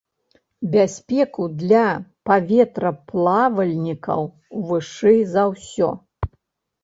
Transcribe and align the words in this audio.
Бяспеку 0.75 1.43
для 1.61 1.81
паветраплавальнікаў 2.29 4.21
вышэй 4.69 5.19
за 5.35 5.43
ўсё. 5.53 5.89